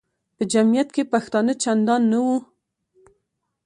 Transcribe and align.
په 0.35 0.43
جمیعت 0.51 0.89
کې 0.95 1.03
پښتانه 1.13 1.53
چندان 1.63 2.01
نه 2.11 2.19
وو. 2.25 2.37